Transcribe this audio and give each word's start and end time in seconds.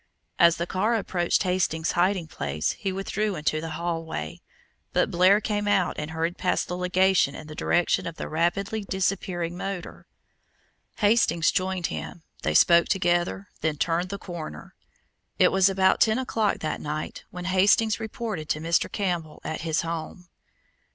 As 0.39 0.57
the 0.57 0.65
car 0.65 0.95
approached 0.95 1.43
Hastings' 1.43 1.91
hiding 1.91 2.25
place 2.25 2.71
he 2.71 2.91
withdrew 2.91 3.35
into 3.35 3.61
the 3.61 3.69
hallway; 3.77 4.41
but 4.93 5.11
Blair 5.11 5.39
came 5.39 5.67
out 5.67 5.99
and 5.99 6.09
hurried 6.09 6.39
past 6.39 6.67
the 6.67 6.75
legation 6.75 7.35
in 7.35 7.45
the 7.45 7.53
direction 7.53 8.07
of 8.07 8.15
the 8.15 8.27
rapidly 8.27 8.83
disappearing 8.83 9.55
motor. 9.55 10.07
Hastings 10.95 11.51
joined 11.51 11.85
him; 11.93 12.23
they 12.41 12.55
spoke 12.55 12.87
together, 12.87 13.49
then 13.59 13.77
turned 13.77 14.09
the 14.09 14.17
corner. 14.17 14.73
It 15.37 15.51
was 15.51 15.69
about 15.69 16.01
ten 16.01 16.17
o'clock 16.17 16.57
that 16.61 16.81
night 16.81 17.23
when 17.29 17.45
Hastings 17.45 17.99
reported 17.99 18.49
to 18.49 18.59
Mr. 18.59 18.91
Campbell 18.91 19.39
at 19.43 19.61
his 19.61 19.81
home. 19.81 20.29